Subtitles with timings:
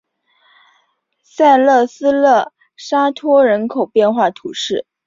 [1.21, 4.87] 萨勒斯勒沙托人口变化图示